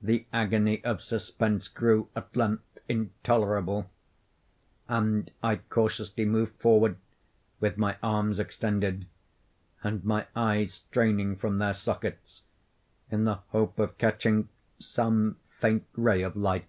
The 0.00 0.26
agony 0.32 0.84
of 0.84 1.02
suspense 1.02 1.66
grew 1.66 2.08
at 2.14 2.36
length 2.36 2.78
intolerable, 2.88 3.90
and 4.86 5.28
I 5.42 5.56
cautiously 5.56 6.24
moved 6.24 6.54
forward, 6.60 6.98
with 7.58 7.76
my 7.76 7.96
arms 8.00 8.38
extended, 8.38 9.06
and 9.82 10.04
my 10.04 10.28
eyes 10.36 10.74
straining 10.74 11.34
from 11.34 11.58
their 11.58 11.74
sockets, 11.74 12.44
in 13.10 13.24
the 13.24 13.40
hope 13.50 13.80
of 13.80 13.98
catching 13.98 14.50
some 14.78 15.36
faint 15.58 15.82
ray 15.96 16.22
of 16.22 16.36
light. 16.36 16.66